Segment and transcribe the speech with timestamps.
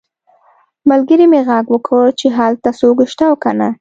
[0.89, 3.67] ملګري مې غږ وکړ چې هلته څوک شته او که نه